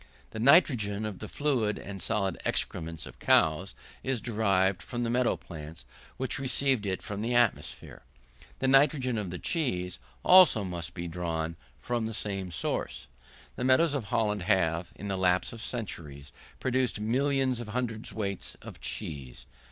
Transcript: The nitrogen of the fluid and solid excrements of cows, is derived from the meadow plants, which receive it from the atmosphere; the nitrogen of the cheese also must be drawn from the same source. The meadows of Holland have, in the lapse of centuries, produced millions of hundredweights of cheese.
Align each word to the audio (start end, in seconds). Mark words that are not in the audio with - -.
The 0.31 0.39
nitrogen 0.39 1.05
of 1.05 1.19
the 1.19 1.27
fluid 1.27 1.77
and 1.77 2.01
solid 2.01 2.41
excrements 2.43 3.05
of 3.05 3.19
cows, 3.19 3.75
is 4.01 4.19
derived 4.19 4.81
from 4.81 5.03
the 5.03 5.11
meadow 5.11 5.37
plants, 5.37 5.85
which 6.17 6.39
receive 6.39 6.87
it 6.87 7.03
from 7.03 7.21
the 7.21 7.35
atmosphere; 7.35 8.01
the 8.57 8.67
nitrogen 8.67 9.19
of 9.19 9.29
the 9.29 9.37
cheese 9.37 9.99
also 10.25 10.63
must 10.63 10.95
be 10.95 11.07
drawn 11.07 11.55
from 11.79 12.07
the 12.07 12.15
same 12.15 12.49
source. 12.49 13.05
The 13.57 13.63
meadows 13.63 13.93
of 13.93 14.05
Holland 14.05 14.41
have, 14.41 14.91
in 14.95 15.07
the 15.07 15.17
lapse 15.17 15.53
of 15.53 15.61
centuries, 15.61 16.31
produced 16.59 16.99
millions 16.99 17.59
of 17.59 17.67
hundredweights 17.67 18.55
of 18.63 18.81
cheese. 18.81 19.45